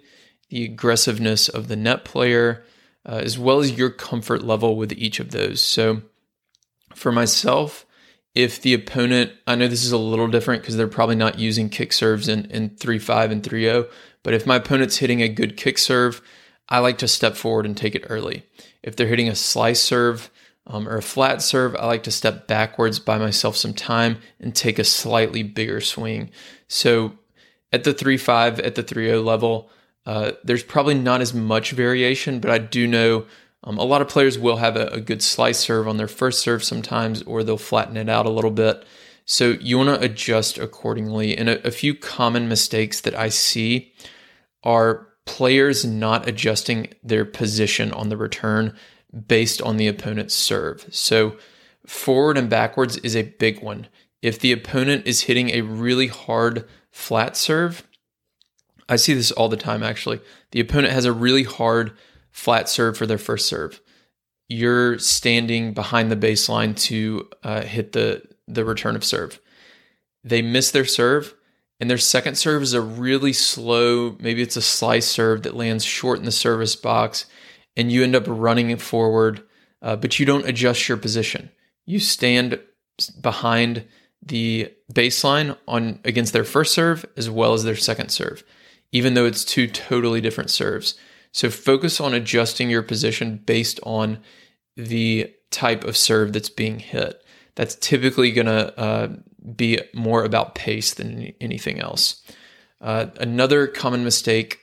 [0.51, 2.65] the aggressiveness of the net player,
[3.07, 5.61] uh, as well as your comfort level with each of those.
[5.61, 6.03] So,
[6.95, 7.87] For myself,
[8.35, 11.69] if the opponent, I know this is a little different because they're probably not using
[11.69, 13.87] kick serves in, in 3 5 and 3 0,
[14.23, 16.21] but if my opponent's hitting a good kick serve,
[16.69, 18.45] I like to step forward and take it early.
[18.83, 20.31] If they're hitting a slice serve
[20.67, 24.55] um, or a flat serve, I like to step backwards, buy myself some time, and
[24.55, 26.31] take a slightly bigger swing.
[26.69, 27.19] So
[27.73, 29.71] at the 3 5, at the 3 0 level,
[30.07, 33.27] uh, there's probably not as much variation, but I do know
[33.63, 36.41] um, a lot of players will have a, a, good slice serve on their first
[36.41, 38.85] serve sometimes, or they'll flatten it out a little bit.
[39.25, 41.37] So you want to adjust accordingly.
[41.37, 43.95] And a, a few common mistakes that I see
[44.63, 48.77] are players not adjusting their position on the return
[49.27, 50.87] based on the opponent's serve.
[50.91, 51.37] So
[51.87, 53.87] forward and backwards is a big one.
[54.21, 57.87] If the opponent is hitting a really hard flat serve,
[58.89, 60.21] I see this all the time actually.
[60.53, 61.93] The opponent has a really hard
[62.31, 63.81] flat serve for their first serve.
[64.49, 69.41] You're standing behind the baseline to uh, hit the the return of serve.
[70.23, 71.35] They miss their serve,
[71.81, 74.17] and their second serve is a really slow.
[74.21, 77.27] Maybe it's a slice serve that lands short in the service box,
[77.77, 79.43] and you end up running forward,
[79.83, 81.51] uh, but you don't adjust your position.
[81.87, 82.61] You stand
[83.21, 83.85] behind
[84.23, 88.43] the baseline on against their first serve as well as their second serve,
[88.95, 90.95] even though it's two totally different serves.
[91.33, 94.21] So focus on adjusting your position based on
[94.77, 97.21] the type of serve that's being hit.
[97.57, 99.09] That's typically going to uh,
[99.57, 102.23] be more about pace than anything else.
[102.81, 104.61] Uh, another common mistake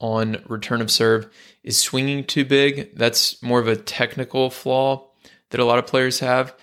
[0.00, 1.28] on return of serve
[1.62, 2.96] is swinging too big.
[2.96, 5.10] That's more of a technical flaw
[5.50, 6.54] that a lot of players have.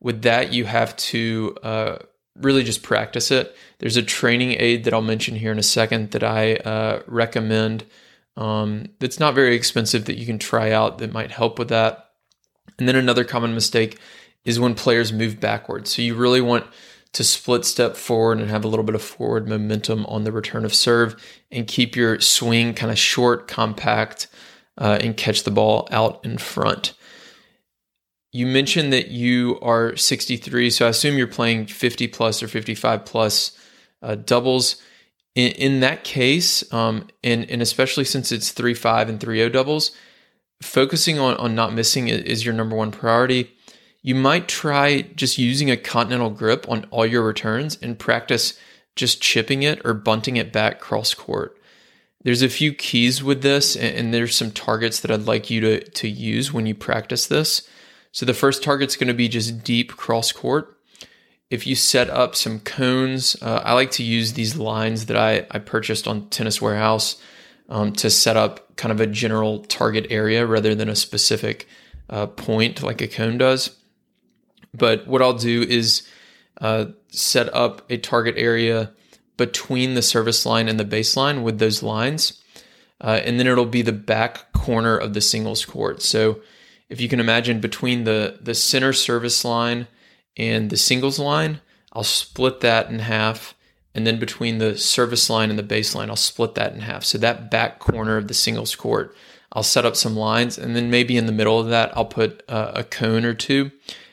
[0.00, 1.98] With that, you have to uh,
[2.36, 3.56] really just practice it.
[3.78, 7.84] There's a training aid that I'll mention here in a second that I uh, recommend
[8.36, 12.10] um, that's not very expensive that you can try out that might help with that.
[12.78, 13.98] And then another common mistake
[14.44, 15.94] is when players move backwards.
[15.94, 16.66] So you really want
[17.12, 20.64] to split step forward and have a little bit of forward momentum on the return
[20.64, 24.28] of serve and keep your swing kind of short, compact,
[24.78, 26.94] uh, and catch the ball out in front.
[28.32, 33.04] You mentioned that you are 63, so I assume you're playing 50 plus or 55
[33.04, 33.58] plus
[34.02, 34.80] uh, doubles
[35.34, 39.48] in, in that case, um, and, and especially since it's 3 5 and 3 0
[39.48, 39.92] doubles,
[40.62, 43.50] focusing on, on not missing is your number one priority.
[44.02, 48.58] You might try just using a continental grip on all your returns and practice
[48.96, 51.58] just chipping it or bunting it back cross court.
[52.22, 55.80] There's a few keys with this, and there's some targets that I'd like you to,
[55.80, 57.66] to use when you practice this.
[58.12, 60.76] So the first target's going to be just deep cross court
[61.50, 65.46] if you set up some cones, uh, I like to use these lines that I,
[65.50, 67.20] I purchased on Tennis Warehouse
[67.68, 71.66] um, to set up kind of a general target area rather than a specific
[72.08, 73.76] uh, point like a cone does.
[74.72, 76.06] But what I'll do is
[76.60, 78.92] uh, set up a target area
[79.36, 82.40] between the service line and the baseline with those lines.
[83.00, 86.00] Uh, and then it'll be the back corner of the singles court.
[86.02, 86.40] So
[86.90, 89.86] if you can imagine between the, the center service line
[90.36, 91.60] and the singles line,
[91.92, 93.54] I'll split that in half.
[93.94, 97.04] And then between the service line and the baseline, I'll split that in half.
[97.04, 99.16] So that back corner of the singles court,
[99.52, 100.58] I'll set up some lines.
[100.58, 103.70] And then maybe in the middle of that, I'll put uh, a cone or two.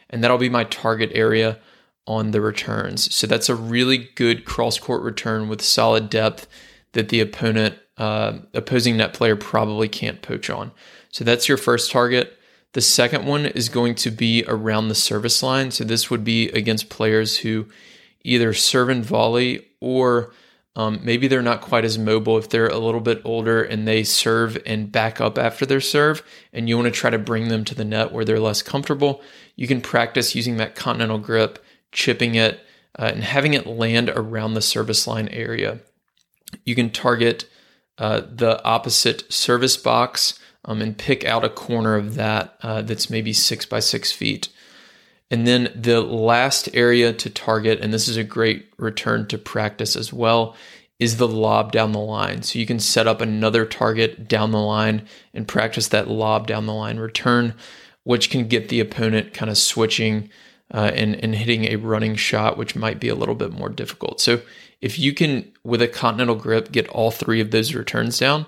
[0.09, 1.59] And that'll be my target area
[2.05, 3.13] on the returns.
[3.13, 6.47] So that's a really good cross court return with solid depth
[6.93, 10.71] that the opponent, uh, opposing net player probably can't poach on.
[11.11, 12.36] So that's your first target.
[12.73, 15.71] The second one is going to be around the service line.
[15.71, 17.67] So this would be against players who
[18.23, 20.33] either serve and volley or
[20.77, 24.03] um, maybe they're not quite as mobile if they're a little bit older and they
[24.03, 26.21] serve and back up after their serve,
[26.53, 29.23] and you want to try to bring them to the net where they're less comfortable.
[29.55, 32.59] You can practice using that continental grip, chipping it,
[32.99, 35.79] uh, and having it land around the service line area.
[36.63, 37.49] You can target
[37.97, 43.09] uh, the opposite service box um, and pick out a corner of that uh, that's
[43.09, 44.49] maybe six by six feet.
[45.29, 49.95] And then the last area to target, and this is a great return to practice
[49.95, 50.55] as well,
[50.99, 52.41] is the lob down the line.
[52.41, 56.65] So you can set up another target down the line and practice that lob down
[56.65, 57.53] the line return,
[58.03, 60.29] which can get the opponent kind of switching
[60.73, 64.19] uh, and, and hitting a running shot, which might be a little bit more difficult.
[64.19, 64.41] So
[64.81, 68.45] if you can, with a continental grip, get all three of those returns down,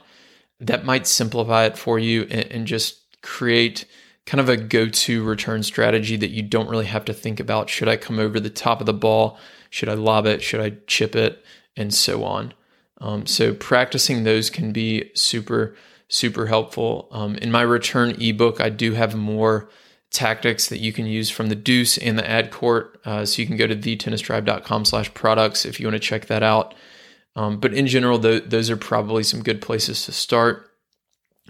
[0.59, 3.85] that might simplify it for you and, and just create
[4.25, 7.69] kind of a go-to return strategy that you don't really have to think about.
[7.69, 9.39] Should I come over the top of the ball?
[9.69, 10.43] Should I lob it?
[10.43, 11.43] Should I chip it?
[11.75, 12.53] And so on.
[12.99, 15.75] Um, so practicing those can be super,
[16.09, 17.07] super helpful.
[17.11, 19.69] Um, in my return ebook, I do have more
[20.11, 22.99] tactics that you can use from the deuce and the ad court.
[23.05, 26.43] Uh, so you can go to thetennistribe.com slash products if you want to check that
[26.43, 26.73] out.
[27.35, 30.69] Um, but in general, th- those are probably some good places to start.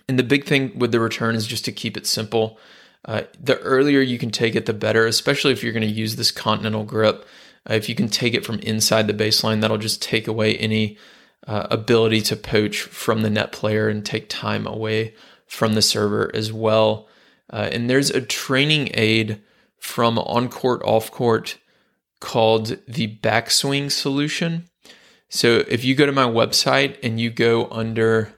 [0.08, 2.60] And the big thing with the return is just to keep it simple.
[3.06, 6.16] Uh, the earlier you can take it, the better, especially if you're going to use
[6.16, 7.26] this continental grip.
[7.70, 10.98] Uh, if you can take it from inside the baseline, that'll just take away any
[11.48, 15.14] uh, ability to poach from the net player and take time away
[15.48, 17.08] from the server as well.
[17.52, 19.42] Uh, and there's a training aid
[19.80, 21.58] from on court, off court
[22.20, 24.69] called the backswing solution.
[25.30, 28.34] So if you go to my website and you go under,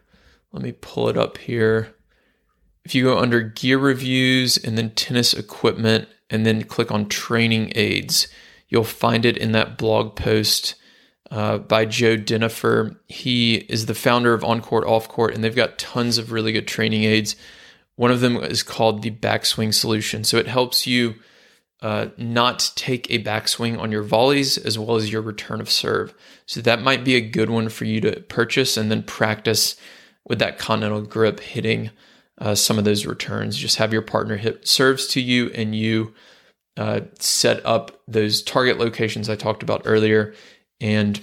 [0.52, 1.96] let me pull it up here.
[2.84, 7.72] If you go under gear reviews and then tennis equipment and then click on training
[7.76, 8.28] aids,
[8.68, 10.76] you'll find it in that blog post
[11.30, 12.98] uh, by Joe Dinoffer.
[13.08, 16.52] He is the founder of On Court, Off Court, and they've got tons of really
[16.52, 17.36] good training aids.
[17.96, 20.24] One of them is called the backswing solution.
[20.24, 21.16] So it helps you
[21.82, 26.14] uh, not take a backswing on your volleys as well as your return of serve.
[26.46, 29.76] So that might be a good one for you to purchase and then practice
[30.28, 31.90] with that continental grip hitting
[32.38, 33.58] uh, some of those returns.
[33.58, 36.14] Just have your partner hit serves to you and you
[36.78, 40.34] uh, set up those target locations I talked about earlier
[40.80, 41.20] and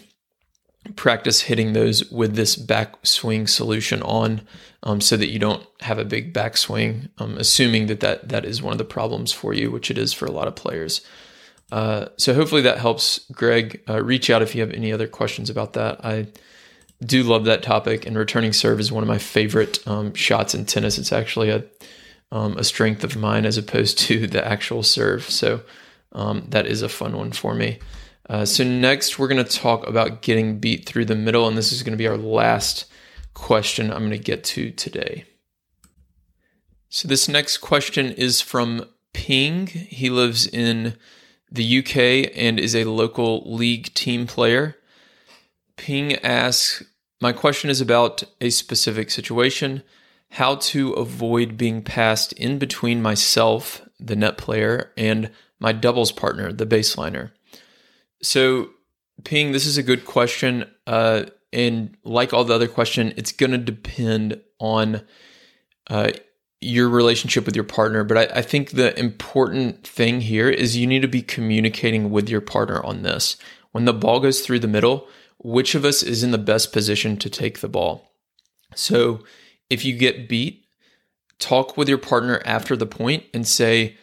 [0.97, 4.43] practice hitting those with this backswing solution on
[4.83, 8.63] um, so that you don't have a big backswing, um, assuming that, that that is
[8.63, 11.01] one of the problems for you, which it is for a lot of players.
[11.71, 13.83] Uh, so hopefully that helps, Greg.
[13.89, 16.03] Uh, reach out if you have any other questions about that.
[16.05, 16.29] I
[17.05, 20.65] do love that topic, and returning serve is one of my favorite um, shots in
[20.65, 20.99] tennis.
[20.99, 21.65] It's actually a
[22.31, 25.25] um, a strength of mine as opposed to the actual serve.
[25.25, 25.63] So
[26.13, 27.79] um, that is a fun one for me.
[28.29, 31.73] Uh, so next, we're going to talk about getting beat through the middle, and this
[31.73, 32.85] is going to be our last
[33.35, 35.25] question I'm going to get to today.
[36.89, 39.67] So this next question is from Ping.
[39.67, 40.97] He lives in
[41.51, 44.77] the UK and is a local league team player.
[45.77, 46.83] Ping asks,
[47.21, 49.83] "My question is about a specific situation."
[50.33, 56.53] how to avoid being passed in between myself, the net player, and my doubles partner,
[56.53, 57.31] the baseliner.
[58.23, 58.71] So,
[59.25, 60.65] Ping, this is a good question.
[60.87, 65.03] Uh, and like all the other question, it's going to depend on
[65.89, 66.11] uh,
[66.61, 68.05] your relationship with your partner.
[68.05, 72.29] But I, I think the important thing here is you need to be communicating with
[72.29, 73.37] your partner on this.
[73.73, 75.09] When the ball goes through the middle,
[75.39, 78.13] which of us is in the best position to take the ball?
[78.75, 79.25] So,
[79.71, 80.65] if you get beat,
[81.39, 83.97] talk with your partner after the point and say,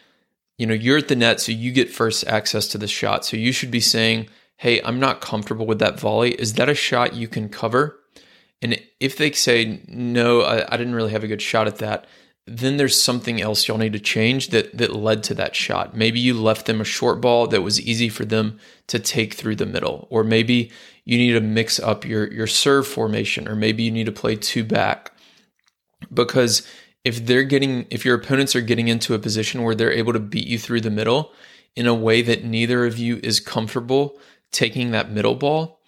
[0.58, 3.26] you know, you're at the net, so you get first access to the shot.
[3.26, 6.32] So you should be saying, hey, I'm not comfortable with that volley.
[6.32, 8.00] Is that a shot you can cover?
[8.62, 12.08] And if they say, no, I, I didn't really have a good shot at that,
[12.48, 15.98] then there's something else you'll need to change that that led to that shot.
[15.98, 19.56] Maybe you left them a short ball that was easy for them to take through
[19.56, 20.72] the middle, or maybe
[21.06, 24.36] you need to mix up your your serve formation, or maybe you need to play
[24.36, 25.12] two back,
[26.14, 26.68] because
[27.06, 30.20] if they're getting if your opponents are getting into a position where they're able to
[30.20, 31.32] beat you through the middle
[31.76, 34.18] in a way that neither of you is comfortable
[34.52, 35.80] taking that middle ball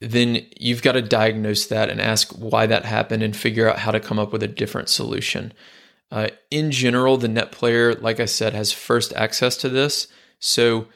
[0.00, 3.90] then you've got to diagnose that and ask why that happened and figure out how
[3.90, 5.52] to come up with a different solution.
[6.10, 10.08] Uh, in general the net player like i said has first access to this
[10.40, 10.86] so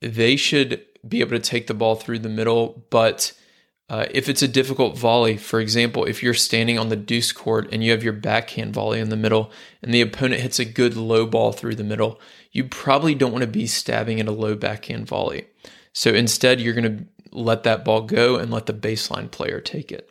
[0.00, 3.34] they should be able to take the ball through the middle but
[3.90, 7.68] uh, if it's a difficult volley, for example, if you're standing on the deuce court
[7.70, 9.50] and you have your backhand volley in the middle
[9.82, 12.18] and the opponent hits a good low ball through the middle,
[12.50, 15.46] you probably don't want to be stabbing at a low backhand volley.
[15.92, 19.92] So instead, you're going to let that ball go and let the baseline player take
[19.92, 20.10] it.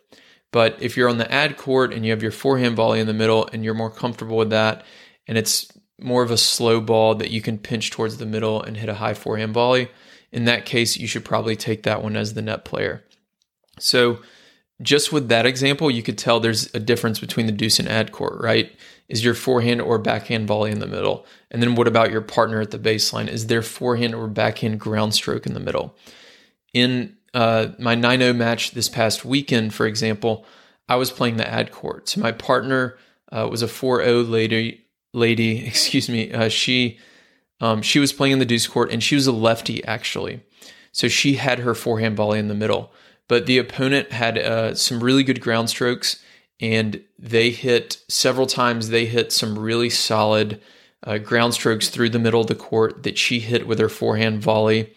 [0.52, 3.12] But if you're on the ad court and you have your forehand volley in the
[3.12, 4.84] middle and you're more comfortable with that,
[5.26, 5.66] and it's
[5.98, 8.94] more of a slow ball that you can pinch towards the middle and hit a
[8.94, 9.88] high forehand volley,
[10.30, 13.04] in that case, you should probably take that one as the net player.
[13.78, 14.20] So,
[14.82, 18.10] just with that example, you could tell there's a difference between the deuce and ad
[18.10, 18.72] court, right?
[19.08, 21.26] Is your forehand or backhand volley in the middle?
[21.50, 23.28] And then what about your partner at the baseline?
[23.28, 25.96] Is their forehand or backhand ground stroke in the middle?
[26.72, 30.44] In uh, my 9 0 match this past weekend, for example,
[30.88, 32.08] I was playing the ad court.
[32.08, 32.98] So my partner
[33.30, 36.32] uh, was a 4 0 lady, lady, excuse me.
[36.32, 36.98] Uh, she,
[37.60, 40.40] um, she was playing in the deuce court and she was a lefty, actually.
[40.90, 42.92] So she had her forehand volley in the middle
[43.28, 46.22] but the opponent had uh, some really good ground strokes
[46.60, 50.60] and they hit several times they hit some really solid
[51.04, 54.42] uh, ground strokes through the middle of the court that she hit with her forehand
[54.42, 54.92] volley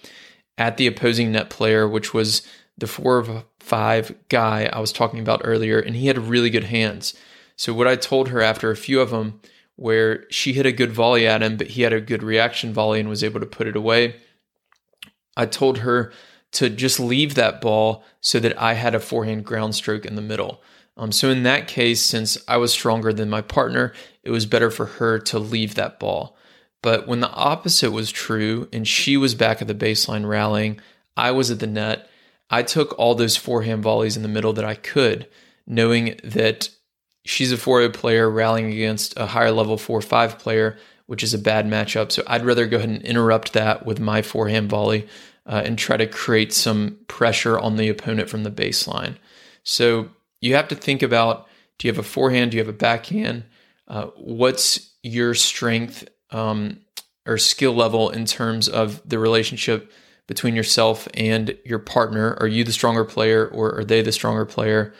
[0.57, 2.45] at the opposing net player which was
[2.77, 6.65] the four of five guy i was talking about earlier and he had really good
[6.65, 7.13] hands
[7.55, 9.39] so what i told her after a few of them
[9.77, 12.99] where she hit a good volley at him, but he had a good reaction volley
[12.99, 14.15] and was able to put it away.
[15.37, 16.11] I told her
[16.57, 20.23] to just leave that ball so that I had a forehand ground stroke in the
[20.23, 20.59] middle.
[20.97, 23.93] Um, so in that case, since I was stronger than my partner,
[24.23, 26.35] it was better for her to leave that ball.
[26.81, 30.79] But when the opposite was true and she was back at the baseline rallying,
[31.15, 32.09] I was at the net.
[32.49, 35.27] I took all those forehand volleys in the middle that I could,
[35.67, 36.69] knowing that
[37.23, 41.39] she's a 4 player rallying against a higher level 4 5 player, which is a
[41.39, 42.11] bad matchup.
[42.11, 45.07] So I'd rather go ahead and interrupt that with my forehand volley
[45.47, 49.15] uh, and try to create some pressure on the opponent from the baseline.
[49.63, 50.09] So
[50.41, 52.51] you have to think about do you have a forehand?
[52.51, 53.43] Do you have a backhand?
[53.87, 56.79] Uh, what's your strength um,
[57.25, 59.91] or skill level in terms of the relationship
[60.27, 62.35] between yourself and your partner?
[62.39, 64.93] Are you the stronger player or are they the stronger player?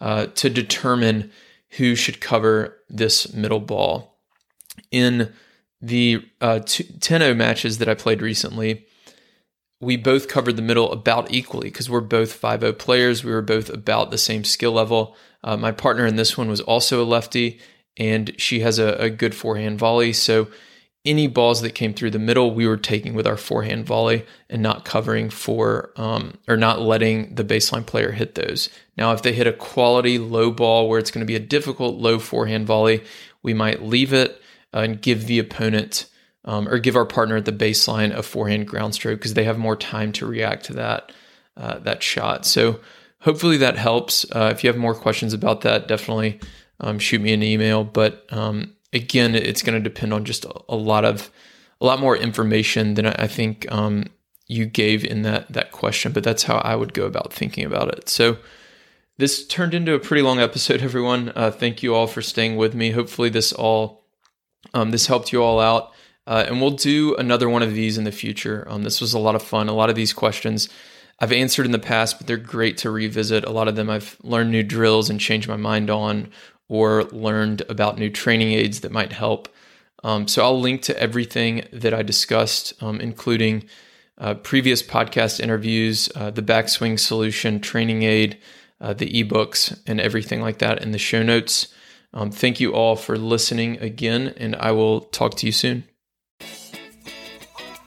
[0.00, 1.32] Uh, to determine
[1.70, 4.18] who should cover this middle ball.
[4.90, 5.32] In
[5.80, 8.86] the uh, 10 0 matches that I played recently,
[9.80, 13.22] we both covered the middle about equally because we're both 5 0 players.
[13.22, 15.16] We were both about the same skill level.
[15.44, 17.60] Uh, my partner in this one was also a lefty,
[17.96, 20.12] and she has a, a good forehand volley.
[20.12, 20.48] So
[21.04, 24.62] any balls that came through the middle, we were taking with our forehand volley and
[24.62, 28.68] not covering for um, or not letting the baseline player hit those.
[28.96, 31.96] Now, if they hit a quality low ball where it's going to be a difficult
[31.96, 33.04] low forehand volley,
[33.44, 36.06] we might leave it and give the opponent
[36.48, 39.76] um, or give our partner the baseline a forehand ground stroke because they have more
[39.76, 41.12] time to react to that
[41.58, 42.46] uh, that shot.
[42.46, 42.80] So
[43.20, 44.24] hopefully that helps.
[44.34, 46.40] Uh, if you have more questions about that, definitely
[46.80, 47.84] um, shoot me an email.
[47.84, 51.30] But um, again, it's going to depend on just a, a, lot of
[51.82, 54.06] a lot more information than I think um,
[54.46, 56.12] you gave in that that question.
[56.12, 58.08] But that's how I would go about thinking about it.
[58.08, 58.38] So.
[59.20, 61.32] This turned into a pretty long episode, everyone.
[61.34, 62.92] Uh, thank you all for staying with me.
[62.92, 64.04] Hopefully, this all
[64.72, 65.92] um, this helped you all out.
[66.28, 68.66] Uh, and we'll do another one of these in the future.
[68.68, 69.70] Um, this was a lot of fun.
[69.70, 70.68] A lot of these questions
[71.18, 73.44] I've answered in the past, but they're great to revisit.
[73.44, 76.28] A lot of them I've learned new drills and changed my mind on,
[76.68, 79.48] or learned about new training aids that might help.
[80.04, 83.64] Um, so I'll link to everything that I discussed, um, including
[84.18, 88.36] uh, previous podcast interviews, uh, the backswing solution training aid,
[88.82, 91.68] uh, the ebooks, and everything like that in the show notes.
[92.12, 95.84] Um, thank you all for listening again, and I will talk to you soon.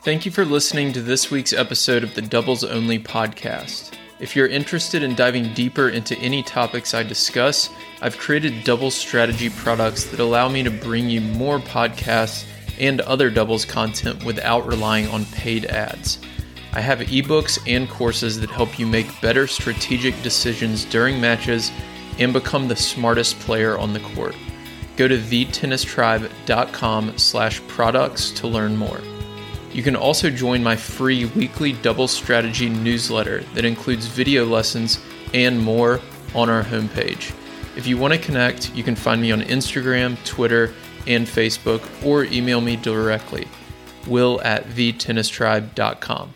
[0.03, 3.93] Thank you for listening to this week's episode of the Doubles Only podcast.
[4.19, 7.69] If you're interested in diving deeper into any topics I discuss,
[8.01, 12.47] I've created double strategy products that allow me to bring you more podcasts
[12.79, 16.17] and other doubles content without relying on paid ads.
[16.73, 21.71] I have ebooks and courses that help you make better strategic decisions during matches
[22.17, 24.35] and become the smartest player on the court.
[24.97, 28.99] Go to thetennistribe.com slash products to learn more.
[29.73, 34.99] You can also join my free weekly double strategy newsletter that includes video lessons
[35.33, 36.01] and more
[36.35, 37.33] on our homepage.
[37.77, 40.73] If you want to connect, you can find me on Instagram, Twitter,
[41.07, 43.47] and Facebook, or email me directly,
[44.07, 46.33] will at thetennistribe.com.